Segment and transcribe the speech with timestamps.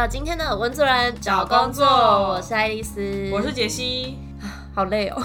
[0.00, 4.16] 家来到今天的温主人找工作，我是爱丽丝，我是杰西，
[4.74, 5.22] 好累哦，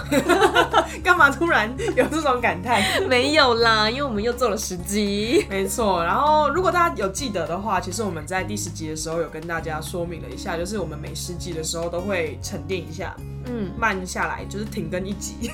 [1.02, 2.82] 干嘛突然有这种感叹？
[3.08, 6.04] 没有啦，因为我们又做了十集，没错。
[6.04, 13.16] 然后如果大家有记得的话，其实我们在第十集的时候有跟大家说明了一下，就是我们每十集的时候都会沉淀一下。
[13.48, 15.52] 嗯，慢下来就是停更一集，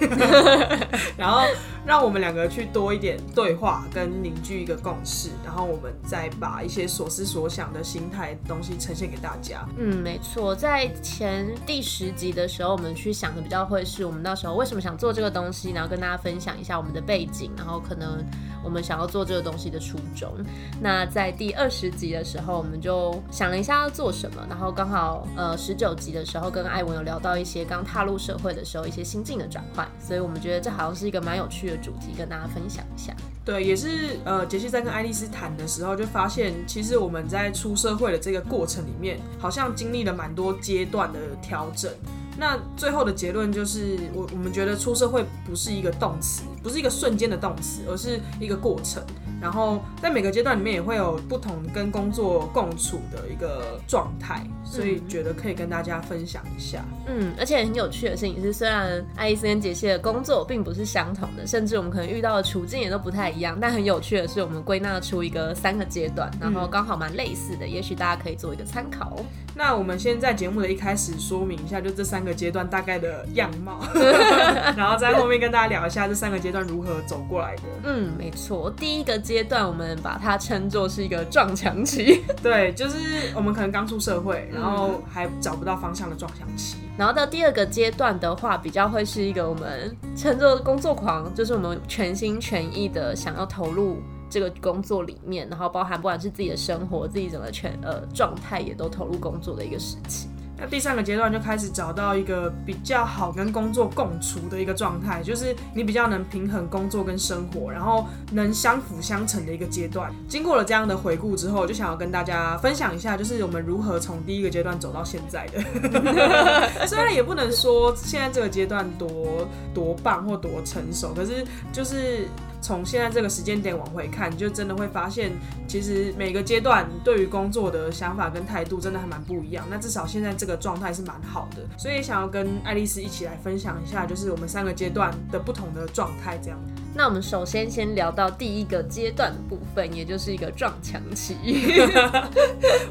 [1.17, 1.41] 然后
[1.85, 9.67] 让我们两个去多一点对话，跟凝聚一个共识，然后我们再把一些所思所想的心态东西呈现给大家。
[9.77, 18.23] 嗯，没错，在前第十集的时候，我们去想的比较会是我们那时候为什么想做这个东西，然后跟大家分享一下我们的背景，然后可能
[18.63, 20.31] 我们想要做这个东西的初衷。
[20.79, 27.80] 那在第二十集的时候，我们就想了一下要做什么，然后刚好呃十九集的时候跟艾文有聊到一些刚。
[27.83, 33.13] 踏入社会的时候，一些心境的转换，所以我们觉得这好像是一个蛮有趣的主题，跟大家分享一下。
[33.43, 41.91] 对，也是呃，杰西在跟爱丽丝谈的时候，就发现其实我们在出社会的这个过程里面，好像经历了蛮多阶段的调整。
[42.37, 49.03] 那最后的结论就是，我我们觉得出社会不是一个动词，不是一个瞬间的动词，而是一个过程。
[49.41, 56.83] 然后在每个阶段里面也会有不同跟工作共处的一个状态，所以觉得可以跟大家分享一下。
[57.07, 69.17] 嗯，而且很有趣的事情是，虽然爱丽丝跟杰西的工作并不是相同的，甚至我们可能遇到的处境也都不太一样，但很有趣的是，我们归纳出一个三个阶段，然后刚好蛮类似的，也许大家可以做一个参考。
[69.55, 73.81] 那我们先在节目的一开始说明一下，就这三个阶段大概的样貌，
[74.77, 77.63] 然后在后面跟大家聊一下这三个阶段如何走过来的。
[77.83, 79.19] 嗯，没错，第一个。
[79.31, 86.77] 阶段我们把它称作是一个撞墙期， 对，就是我们可能刚出社会，然后还找不到方向的撞墙期。
[86.97, 93.97] 然后到第二个阶段的话，比较会是一个我们称作工作狂，就是我们全心全意的想要投入
[94.29, 100.27] 这个工作里面，然后包含不管是自己的生活、自己整个全呃状态，也都投入工作的一个时期。
[100.61, 110.13] 那第三个阶段就开始找到一个比较好跟工作共处的一个状态，就是你比较能平衡工作跟生活，然后能相辅相成的一个阶段。
[110.29, 115.59] 经过了这样的回顾之后，就想要跟大家分享一下，就是我们如何从第一个阶段走到现在的。
[116.85, 122.27] 虽然也不能说现在这个阶段多多棒或多成熟，可是就是。
[122.61, 125.31] 从现在这个时间点往回看，就真的会发现，
[125.67, 129.65] 其实每个阶段对于工作的想法跟态度真的还蛮不一样。
[129.69, 136.59] 那至少现在这个状态是蛮好的，所以想要跟爱丽丝一起来分享一下，就是我们三个阶段的不同的状态这样。
[136.93, 141.37] 那我们首先先聊到第一个阶段的部分，也就是一个撞墙期。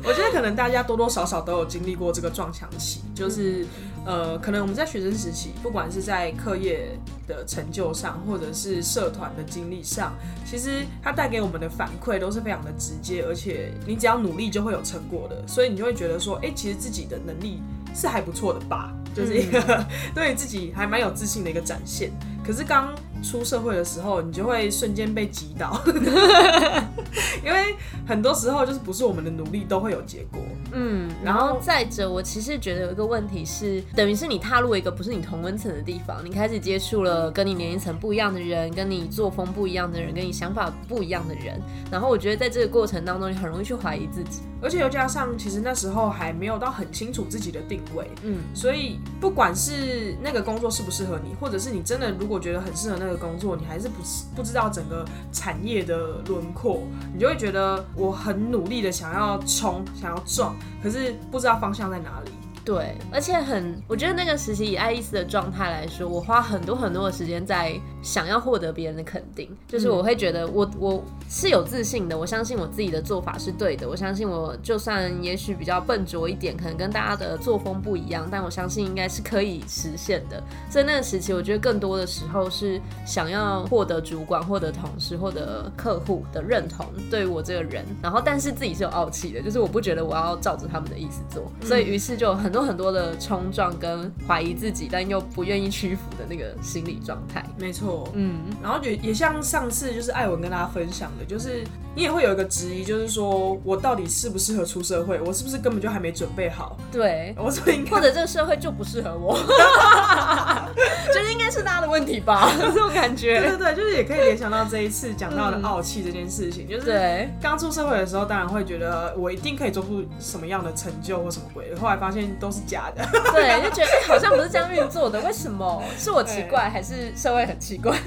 [0.03, 3.67] 我觉得可能大家多多少少都有经历过这个撞墙期，就是
[4.07, 6.99] 呃，可能我们在学生时期，不管是在课业
[7.31, 10.13] 的成就上，或者是社团的经历上，
[10.45, 17.63] 其实它带给我们的反馈都是非常的直接，而且你只要努力就会有成果的，所以你就会觉得说，哎，其实自己的能力
[17.95, 22.11] 是还不错的吧，就是一个 对自己还蛮有自信的一个展现。
[22.45, 22.93] 可是刚
[23.23, 25.81] 出社会的时候，你就会瞬间被击倒，
[27.45, 27.77] 因为
[28.07, 30.41] 很多时候就是不是我们的努力都会有结果。
[30.73, 41.61] 嗯，然后再者，我其实觉得有一个问题是，等于是你踏入一个不是你同温层的地方，你开始接触了跟你年龄层不一样的人，跟你作风不一样的人，跟你想法不一样的人。
[41.91, 48.11] 然后我觉得在这个过程当中，你很容易去怀疑自己，而且又加上其实那时候还没有到很清楚自己的定位。
[48.23, 54.03] 嗯，所以不管是那个工作适不适合你，或者是你真的如果觉得很适合那个工作，你还是不
[54.37, 56.83] 不知道整个产业的轮廓，
[57.13, 60.57] 你就会觉得我很努力的想要冲，想要撞。
[60.83, 62.31] 可是不知道方向在哪里。
[62.63, 67.73] 对，而且很，我觉得那个时期以爱丽丝的状态来说，我花很多很多的时间在
[68.03, 80.43] 想要获得别人的肯定，就是我会觉得我我是有自信的，我相信我自己的做法是对的，我相信我就算也许比较笨拙一点，可能跟大家的作风不一样，但我相信应该是可以实现的。
[80.71, 92.61] 在那个时期，我觉得更多的时候是想要获得主管、获得同事、获得客户的认同，对于我这个人，然后但是自己是有傲气的，就是我不觉得我要照着他们的意思做，所以于是就很多。
[92.71, 97.45] 很多的冲撞跟怀疑自己，但又不愿意屈服的那个心理状态。
[97.59, 101.65] 没错，嗯，然后也也像上次就是艾文跟大家分享的，就是
[101.95, 105.21] 你也会有一个质疑，就是说我到底适不适合出社会？
[105.21, 106.77] 我是不是根本就还没准备好？
[106.91, 109.37] 对，我说应该，或者这个社会就不适合我，
[111.13, 112.51] 觉得应该是大家的问题吧？
[112.59, 122.31] 这种感觉，对对对，就是也可以联想到这一次讲到的傲气这件事情，就是刚出社会的时候，当然会觉得我一定可以做出什么样的成就或什么鬼，后来发现。
[122.39, 123.05] 都是假的。
[123.33, 125.83] 对，就觉得哎、好像不是这样运作的，为什么？
[125.99, 127.99] 是我奇怪， 还是社会很奇怪？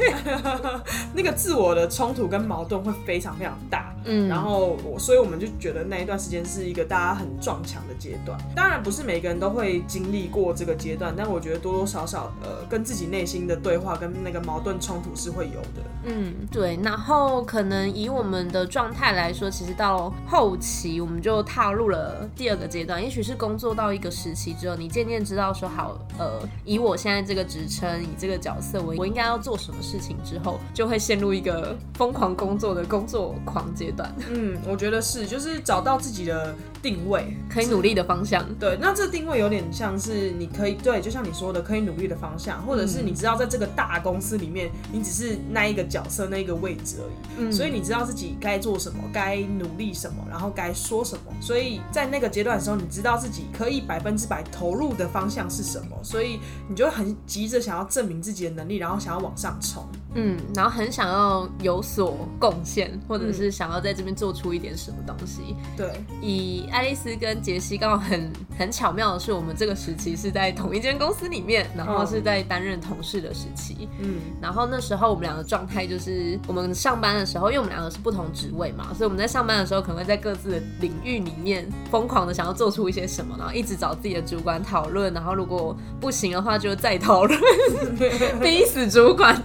[1.13, 3.93] 那个自我的冲突跟矛盾会非常非常大。
[4.05, 8.37] 嗯然后我，所以我们就觉得那一段时间是一个大家很撞墙的阶段。
[8.53, 15.81] 当然，不是每个人都会经历过这个阶段，但我觉得多多少少，呃，跟自己内心的对话跟那个矛盾冲突是会有的。
[16.03, 16.77] 嗯，对。
[16.83, 38.43] 然后可能以我们的状态来说，其实到后期我们就踏入了第二个阶段，也许是工作到一个时期之后，你渐渐知道说好，呃，以我现在这个职称，以这个角色，我我应该要做什么事情之后，就会陷入一个疯狂工作的工作狂阶段， 嗯，我觉得是，就是找到自己的定位， 可以努力的方向。
[38.59, 51.21] 对，那这定位有点像是你可以对，就像你说的，可以努力的方向，或者是你知道在这个大公司里面，你只是那一个角色、那一个位置而已，嗯所以你知道自己该做什么，该努力什么，然后该说什么。
[51.39, 60.02] 所以在那个阶段的时候，你知道自己可以百分之百投入的方向是什么，所以你就会很急着想要证明自己的能力，然后想要往上冲。
[60.15, 65.55] 嗯，然后很想要有所贡献，或者是想要在这边做出一点什么东西。
[65.75, 73.87] 对，以爱丽丝跟杰西刚好很很巧妙的是，我们这个时期是在同一间公司里面，然后是在担任同事的时期。
[73.99, 87.39] 嗯，然后那时候我们两个状态就是，我们上班的时候，因为我们两个是不同职位嘛，所以我们在上班的时候可能会在各自的领域里面疯狂的想要做出一些什么，然后一直找自己的主管讨论，然后如果不行的话就再讨论，
[88.39, 89.41] 逼死主管。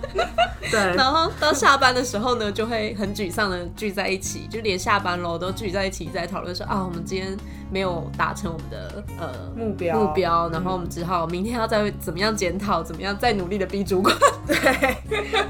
[0.61, 7.37] 对， 然后到下班的时候呢，就会很沮丧的聚在一起，就连下班喽都聚在一起在讨论说啊，我们今天
[7.71, 14.15] 没有达成我们的呃目标目标，然后我们只好明天要再怎么样检讨，怎么样再努力的逼主管。
[14.47, 14.97] 对，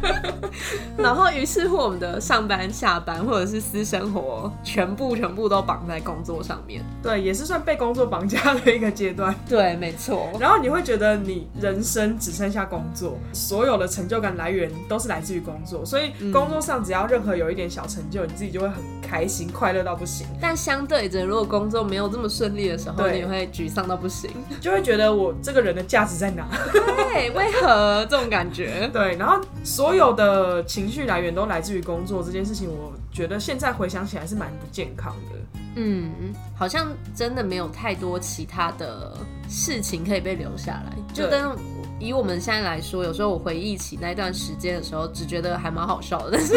[0.99, 6.85] 然后于是乎我们的上班、下班或者是私生活，全部全部都绑在工作上面。
[7.03, 9.35] 对，也是算被工作绑架的一个阶段。
[9.49, 10.29] 对，没错。
[10.41, 18.77] 然后你会觉得你人生只剩下工作，所有的成就感来源都是来自于工作，所以工作上只要任何有一点小成就，你自己就会很
[19.09, 24.31] 开心、快乐到不行，但相对着，如果工作没有这么顺利的时候，你也会沮丧到不行。
[24.61, 26.47] 就会觉得我这个人的价值在哪？
[26.73, 28.89] 对， 为何这种感觉？
[28.93, 35.39] 对，然后所有的情绪来源都来自于工作这件事情，我觉得现在回想起来是蛮不健康的。
[35.77, 36.11] 嗯，
[36.57, 39.17] 好像真的没有太多其他的
[39.49, 40.93] 事情可以被留下来。
[41.15, 41.51] 就跟
[42.01, 46.55] 以我们现在来说，有时候我回忆起那段时间的时候，只觉得还蛮好笑的， 但是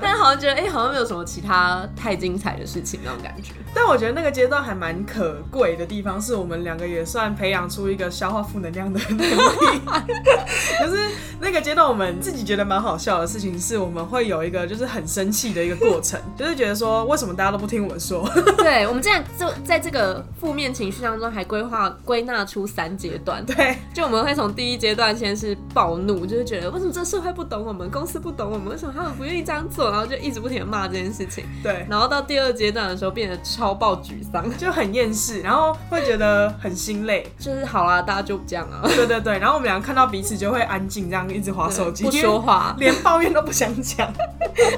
[0.00, 3.52] 但是好像觉得哎、好像没有什么其他太精彩的事情那种感觉。
[3.74, 9.24] 但我觉得那个阶段还蛮可贵的地方，是我们两个也算培养出一个消化负能量的能力。
[10.80, 11.08] 就是
[11.40, 18.28] 那个阶段，我们自己觉得蛮好笑的事情，是我们会有一个就是很生气的一个过程，就是觉得说为什么大家都不听我说？
[18.58, 23.44] 对，我们这样就在这个负面情绪当中，还规划归纳出三阶段。
[23.44, 31.44] 对就我们会从第一阶段先是暴怒，就是觉得为什么这社会不懂我们，公司不懂我们，为什么他们不愿意这样做，然后就一直不停的骂这件事情。
[31.60, 37.26] 对，然后到第二阶段的时候，变得超爆沮丧，就很厌世，然后会觉得很心累。
[37.36, 44.08] 就是好啦，大家就这样啊，对对对，然后我们俩看到彼此就会安静，这样一直划手机， 不说话，连抱怨都不想讲。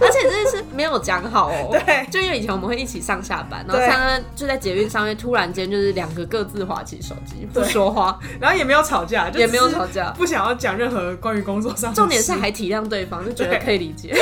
[0.00, 1.68] 而且真的是没有讲好哦。
[1.84, 10.10] 对就因为以前我们会一起上下班，然后对上班就在捷运上面，突然间就是两个各自划起手机，不说话，然后也没有吵架，就也没有吵架。
[10.16, 11.92] 不想要讲任何关于工作上。
[11.94, 14.14] 重点是还体谅对方，就觉得可以理解，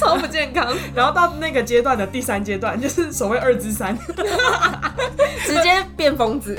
[0.00, 3.96] 超不健康，然后到那个阶段的第三阶段，就是所谓二之三，
[5.46, 6.56] 直接变疯子。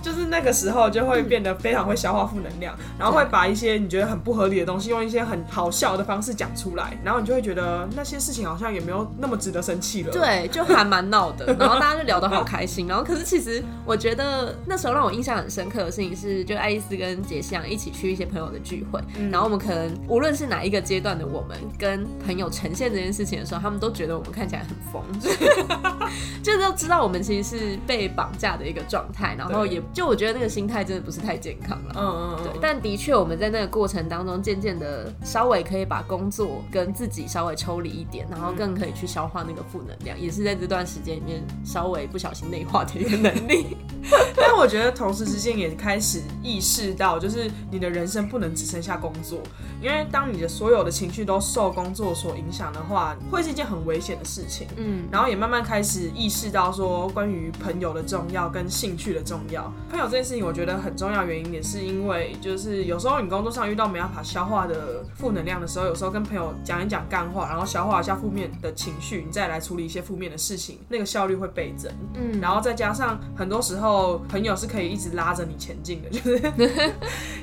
[0.00, 10.12] 就是那个时候就会变得非常会消化负能量，然后会把一些你觉得很不合理的东西，用一些很好笑的方式讲出来，然后你就会觉得那些事情好像也没有那么值得生气了。
[10.12, 12.86] 对，就还蛮闹的，然后大家就聊得好开心。
[12.86, 19.00] 然后可是其实我觉得那时候让我印象很深刻的事情是，就爱丽丝跟杰西昂一起去一些朋友的聚会，
[19.32, 25.02] 然后我们可能无论是哪一个阶段的我们跟朋友呈现这件事情的时候，他们都觉得我们看起来很疯，
[26.40, 31.94] 就是都知道我们其实是被绑架的一个状态，然后也就我觉得那个心态真的不是太健康了。
[31.96, 43.76] 嗯嗯嗯，对，但的确，我们在那个过程当中，渐渐的稍微可以把工作跟自己稍微抽离一点，然后更可以去消化那个负能量，也是在这段时间里面稍微不小心内化的一个能力。
[44.36, 49.38] 但我觉得同时之间也开开始意识到，就是你的人生不能只剩下工作，
[49.80, 54.68] 因为当你的所有的情绪都受工作所影响的话，会是一件很危险的事情。
[54.76, 59.72] 嗯，然后也慢慢开始意识到说，关于朋友的重要跟兴趣的重要。
[59.88, 71.90] 朋友这件事情，我觉得很重要，原因也是因为，就是有时候你工作上遇到没办法消化的负能量的时候，有时候跟朋友讲一讲干话，然后消化一下负面的情绪，你再来处理一些负面的事情，那个效率会倍增。
[72.12, 76.92] 嗯，然后再加上很多时候朋友是可以一直拉着你前进的， 就是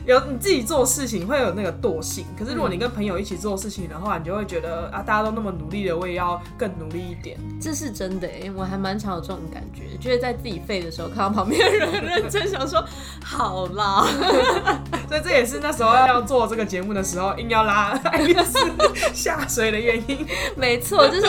[0.05, 7.37] 有你自己做事情会有那个惰性，可是如果你跟朋友一起做事情的话，你就会觉得啊，大家都那么努力了，我也要更努力一点。
[7.59, 12.83] 这是真的哎，我还蛮常有这种感觉，就是在自己废的时候，看到旁边的人认真，想说
[13.23, 14.05] 好啦。
[15.09, 18.59] 所以这也是那时候要做这个节目的时候，硬要拉爱丽丝
[19.13, 20.25] 下水的原因。
[20.55, 21.27] 没错，就是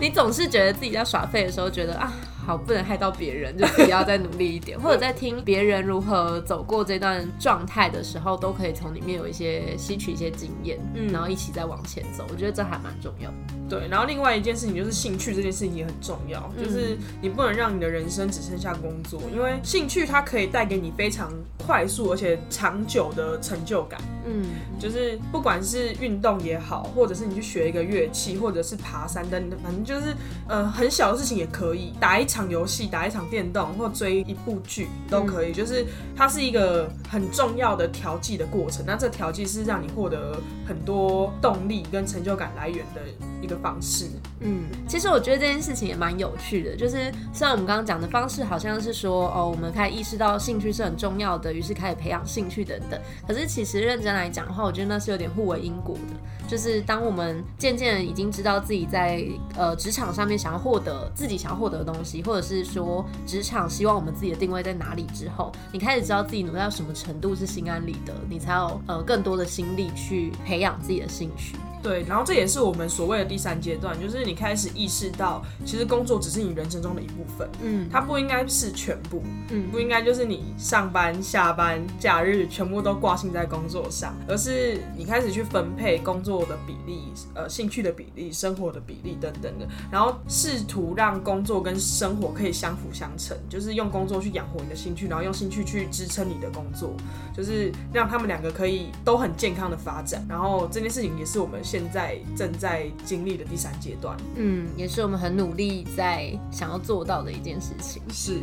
[0.00, 2.12] 你总是觉得自己在耍废的时候，觉得啊。
[2.48, 12.24] 好，不能害到别人，就自己要再努力一点， 或者在听别人如何走过这段状态的时候，都可以从里面有一些吸取一些经验，嗯，然后一起再往前走。
[12.30, 13.30] 我觉得这还蛮重要。
[13.68, 21.30] 对，然后另外一件事情就是兴趣这件事情也很重要，就是你不能让你的人生只剩下工作，因为兴趣它可以带给你非常
[21.66, 24.00] 快速而且长久的成就感。
[24.24, 24.46] 嗯，
[24.78, 30.14] 就是不管是运动也好，或者是你去学一个乐器，或者是爬山等等，反正就是
[30.48, 32.37] 呃很小的事情也可以，打一场。
[32.38, 35.84] 场游戏打一场电动或追一部剧都可以，就是
[36.16, 38.84] 它是一个很重要的调剂的过程。
[38.86, 43.00] 那这调剂是让你获得很多动力跟成就感来源的
[43.42, 44.06] 一个方式。
[44.40, 53.00] 嗯，其实我觉得这件事情也蛮有趣的，就是虽然我们刚刚讲的方式好像是说哦，我们开始意识到兴趣是很重要的，于是开始培养兴趣等等。
[53.26, 56.14] 可是其实认真来讲的话，我觉得那是有点互为因果的。
[56.48, 59.22] 就是当我们渐渐已经知道自己在
[59.54, 71.56] 呃职场上面想要获得自己想要获得的东西，或者是说职场希望我们自己的定位在哪里之后，你开始知道自己努力到什么程度是心安理得，你才有呃更多的心力去培养自己的兴趣。
[71.82, 96.92] 对，然后这也是我们所谓的第三阶段，就是你开始意识到，其实工作只是你人生中的一部分，嗯，它不应该是全部，嗯，不应该就是你上班、下班、假日全部都挂心在工作上，而是你开始去分配工作的比例、呃，兴趣的比例、生活的比例等等的，然后试图让工作跟生活可以相辅相成，就是用工作去养活你的兴趣，然后用兴趣去支撑你的工作，
[97.36, 101.62] 就是让他们两个可以都很健康的发展，然后这件事情也是我们。
[101.70, 108.00] 现在正在经历的第三阶段，嗯，也是我们很努力在想要做到的一件事情。
[108.10, 108.40] 是。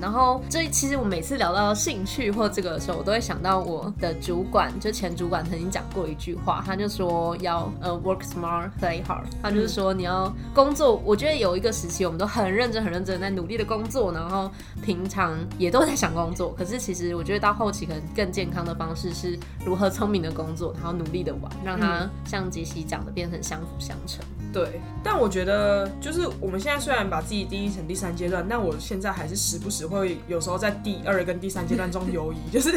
[0.00, 10.96] 然后，这其实我每次聊到兴趣或这个的时候，我都会想到我的主管，就前主管曾经讲过一句话，他就说要呃 work smart play hard，他就是说你要工作。
[11.04, 14.50] 我觉得有一个时期，我们都很认真、很认真在努力的工作，然后
[14.82, 16.54] 平常也都在想工作。
[16.56, 24.24] 可是其实我觉得到后期可能更健康的方式是如何聪明的工作，然后努力的玩，让它像杰西讲的变成相辅相成。
[24.52, 32.72] 对，但我觉得就是我们现在虽然把自己定义成第三阶段，但我现在还是时不时会有时候在第二跟第三阶段中游移， 就是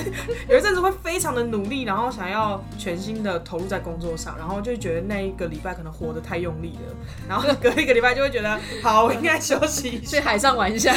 [0.47, 6.95] 有一阵子会非常的努力，然后想要全心的投入在工作上，然后就觉得那一个礼拜可能活得太用力了，
[7.27, 10.93] 然后隔一个礼拜就会觉得好，我应该休息，去海上玩一下，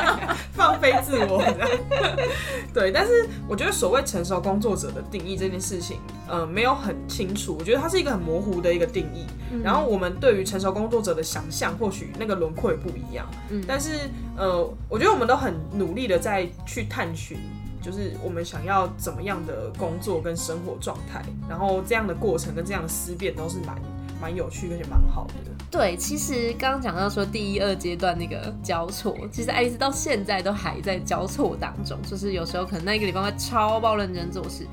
[0.52, 1.42] 放飞自我。
[2.74, 9.24] 对，但是我觉得所谓成熟工作者的定义这件事情，呃，没有很清楚，我觉得它是一个很模糊的一个定义，
[9.64, 10.17] 然后我们。
[10.20, 13.26] 对于成熟工作者的想象，或许那个轮廓也不一样。
[13.50, 17.38] 嗯，但是呃，我觉得我们都很努力的在去探寻，
[17.82, 23.80] 就是我们想要怎么样的工作跟生活状态，然后这样的过程跟这样的思辨都是蛮
[24.20, 25.34] 蛮有趣，而且蛮好的。
[25.70, 34.66] 对，其实刚刚讲到说第一二阶段那个交错，其实爱丽丝到现在都还在交错当中，就是有时候可能那一个礼拜会超爆认真做事。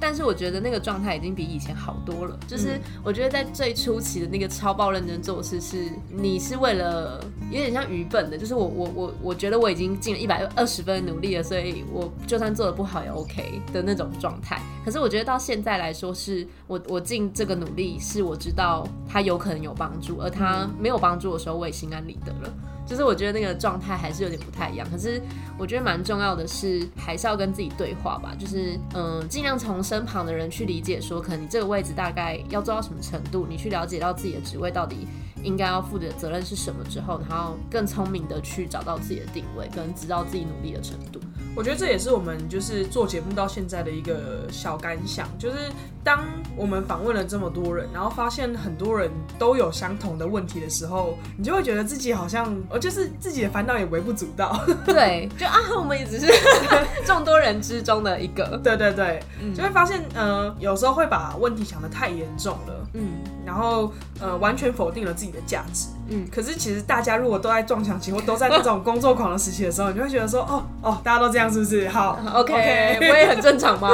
[0.00, 2.38] 但是我觉得那个状态已经比以前好多了。
[2.48, 14.60] 就是我觉得在最初期的那个超爆认真做事，是你是为了有点像愚笨的，就是我我我我觉得我已经尽了一百二十分努力了，所以我就算做的不好也 OK 的那种状态。
[14.84, 22.52] 可是我觉得到现在来说，是我我尽这个努力，是我知道他有可能有帮助，而他没有帮助的时候，我也心安理得了。
[22.90, 25.22] 就是我觉得那个状态还是有点不太一样，可是
[25.56, 28.34] 我觉得蛮重要的是，还是要跟自己对话吧。
[28.36, 35.06] 就是嗯，尽量从身旁的人去理解，说可能你这个位置大概要做到什么程度，你去了解到自己的职位到底
[35.44, 41.20] 应该要负的责任是什么之后，然后更聪明的去找到自己的定位，跟知道自己努力的程度。
[41.56, 45.56] 我觉得这也是我们就是做节目到现在的一个小感想，就是
[46.04, 46.24] 当
[46.56, 54.58] 我们访问了这么多人，然后发现很多人都有相同的问题的时候，你就会觉得自己好像，就是自己的烦恼也微不足道。
[54.86, 56.26] 对，就啊，我们也只是
[57.04, 58.58] 众多人之中的一个。
[58.62, 59.22] 对对对，
[59.54, 65.88] 就会发现，呃，有时候会把问题想得太严重了，嗯，然后呃，完全否定了自己的价值。
[66.08, 71.88] 嗯，可是其实大家如果都在撞墙期或都在那种工作狂的时期的时候，你就会觉得说，哦哦，大家都这样是不是？
[71.88, 73.90] 好，OK，我也很正常吗？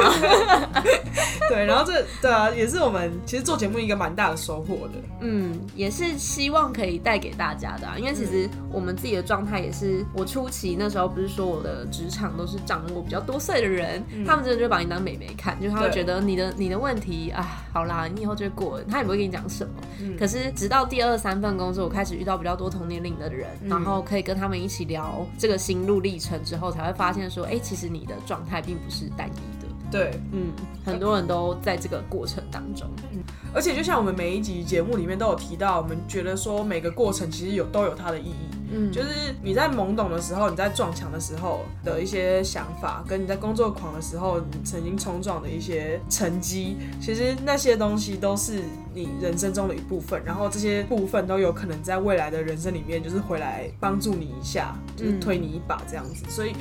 [1.49, 4.93] 对，然后这对啊，也是我们其实做节目一个蛮大的收获的。
[5.21, 19.73] 嗯，也是希望可以带给大家的，因为其实我们自己的状态也是，我初期那时候不是说我的职场都是掌握比较多岁的人，他们真的就把你当美眉看，就他会觉得你的你的问题啊，好啦，你以后就会过，他也不会跟你讲什么。
[20.19, 29.56] 可是直到第二三份工作，我开始遇到比较多同年龄的人，然后可以跟他们一起聊这个心路历程之后，才会发现说，哎，其实你的状态并不是单一的。
[29.89, 30.51] 对，嗯，
[30.85, 32.89] 很多人都在这个过程当中。
[33.13, 38.56] 嗯，而且就像我们每一集节目里面都有提到，我们觉得说每个过程其实有都有它的意义。
[38.71, 48.61] 嗯，就是你在懵懂的时候，你在撞墙的时候的一些想法，跟你在工作狂的时候你曾经冲撞的一些成绩，其实那些东西都是
[48.93, 50.21] 你人生中的一部分。
[50.25, 56.25] 然后这些部分都有可能在未来的人生里面，就是回来帮助你一下，就是推你一把这样子。
[56.27, 56.53] 所以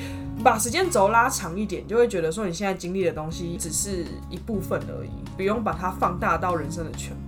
[0.45, 7.26] 把时间轴拉长一点，就会觉得说你现在经历的东西只是一部分而已，不用把它放大到人生的全部。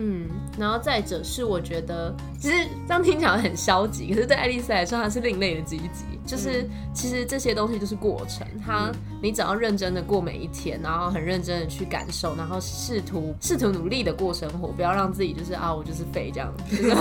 [0.00, 2.54] 嗯，然后再者是，我觉得其实
[2.86, 6.04] 这样听起来很消极，可是对爱丽丝来说，它是另类的积极。
[6.24, 16.52] 就是其实这些东西就是过程，它你只要认真的过每一天，然后很认真的去感受，然后试图试图努力的过生活，不要让自己就是啊我就是废这样，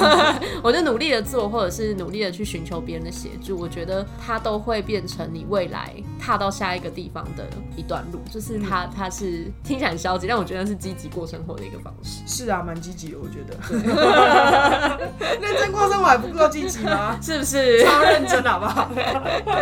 [0.64, 5.94] 我就努力的做，或者是努力的去寻求别人的协助，我觉得它都会变成你未来
[6.28, 8.20] 踏到下一个地方的一段路。
[8.30, 12.22] 就是它它是听起来很消极，但我觉得是积极过生活的一个方式。
[12.28, 13.56] 是啊，蛮积极的，我觉得。
[15.42, 17.18] 认真过生活还不够积极吗？
[17.24, 17.82] 是不是？
[17.86, 18.92] 超认真，好不好？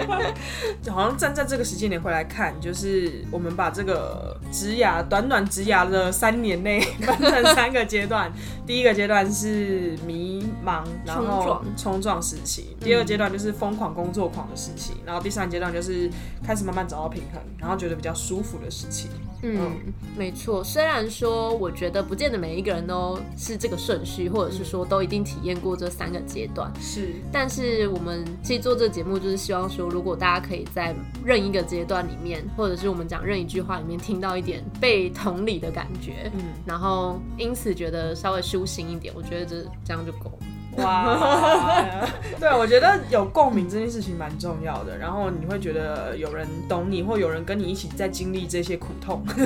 [0.90, 8.32] 好像站在这个时间点回来看，就是我们把这个职涯短短职涯的三年内 分成三个阶段。
[8.66, 16.10] 第一个阶段是迷茫，然后冲撞时期；第二阶段就是疯狂工作狂的时期；然后第三阶段就是
[16.44, 19.10] 开始慢慢找到平衡，然后觉得比较舒服的事情。
[19.42, 19.72] 嗯，
[20.18, 20.64] 没错。
[20.64, 26.72] 虽然说，我觉得不见得每一个人都是这个顺序，或者是说都一定体验过这三个阶段。
[26.80, 40.35] 是，但是我们其实做这个节目，就是希望说，如果大家可以在任一个阶段里面，或者是我们讲任一句话里面，听到一点被同理的感觉，嗯，然后因此觉得稍微舒心一点，我觉得这这样就够了。
[40.78, 42.06] 哇，
[42.40, 44.98] 对，我觉得有共鸣这件事情蛮重要的。
[44.98, 49.24] 然后你会觉得有人懂你，或有人跟你一起在经历这些苦痛。
[49.36, 49.46] 没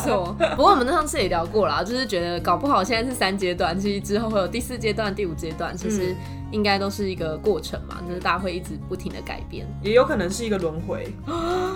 [0.00, 6.14] 错，不过我们那上次也聊过了，就是觉得搞不好现在是三阶段，其实之后会有第四阶段、第五阶段，其实。
[6.50, 11.12] 应该都是一个过程嘛，就是大家会一直不停的改变，也有可能是一个轮回。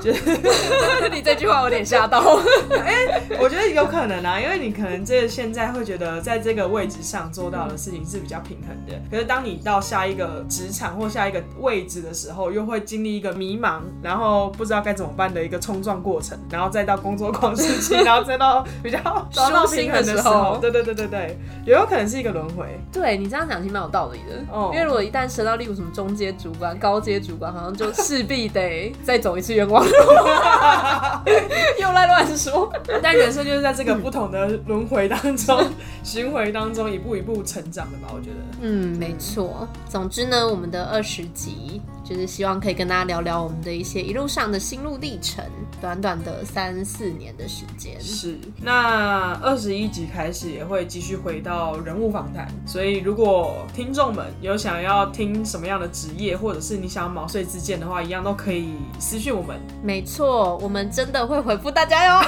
[0.03, 0.11] 就
[1.13, 2.21] 你这句话有点吓到。
[2.77, 18.99] 哎，我觉得有可能啊，因为你可能这现在会觉得在这个位置上做到的事情是比较平衡的，可是当你到下一个职场或下一个位置的时候，又会经历一个迷茫，然后不知道该怎么办的一个冲撞过程，然后再到工作狂时期， 然后再到比较
[19.35, 20.59] 到平衡的时候。
[20.61, 22.79] 对对对对对，也有可能是一个轮回。
[22.93, 24.45] 对你这样讲其实蛮有道理的。
[24.73, 29.91] 因为如果一旦升到例如什么中阶主管、高阶主管，好像就势必得再走一次冤枉路。
[31.81, 32.73] 又来乱说，
[33.03, 35.65] 但人生就是在这个不同的轮回当中、
[36.03, 38.09] 巡回当中一步一步成长的吧？
[38.15, 39.69] 我觉得，嗯，没错。
[39.89, 41.81] 总之呢，我们的二十集。
[42.05, 45.43] 就是希望可以跟大家聊聊我们的一些一路上的心路历程，
[45.81, 47.99] 短短的三四年的时间。
[47.99, 59.59] 是，那二十一集开始也会继续回到人物访谈，所以如果听众们有想要听什么样的职业，或者是你想要毛遂自荐的话，一样都可以私讯我们。
[59.83, 62.21] 没错，我们真的会回复大家哟。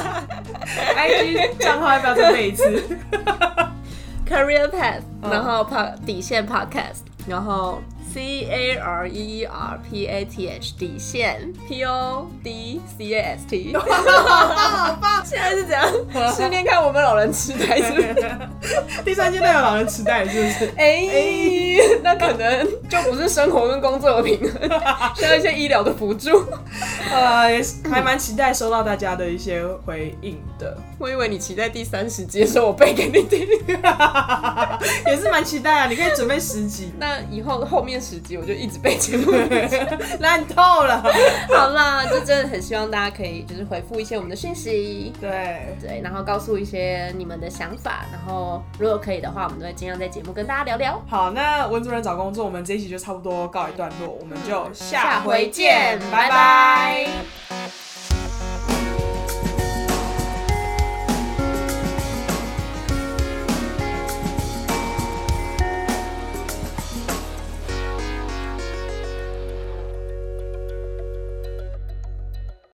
[0.96, 2.82] IG 账号要不要再背一次？
[4.26, 7.82] Career Path，然后 p 底线 Podcast，然后。
[8.14, 13.20] C A R E E R P A T H 底线 P O D C A
[13.20, 15.24] S T， 好棒好棒！
[15.26, 15.84] 现在是怎样？
[16.32, 18.38] 十年看我们老人痴呆是不是？
[19.04, 20.70] 第三阶段有老人痴呆是不是？
[20.76, 21.08] 哎，
[22.04, 24.62] 那可能就不是生活跟工作的平衡，
[25.16, 26.46] 需要一些医疗的辅助。
[27.12, 33.40] 呃，也是还蛮期待收到大家的一些回应的，我以为你期待第三十集的时候我背给你听，
[35.06, 35.86] 也是蛮期待啊！
[35.88, 39.32] 你可以准备十集，那以后后面十集我就一直被节目。
[40.20, 41.02] 烂透了。
[41.48, 51.02] 好啦，就真的很希望大家可以就是回复一些我们的讯息，对，对，然后告诉一些你们的想法，然后如果可以的话，我们都会尽量在节目跟大家聊聊。
[51.08, 57.06] 好，那文主任找工作，我们这一集就差不多告一段落，我们就下回回见见，拜拜拜
[57.48, 57.83] 拜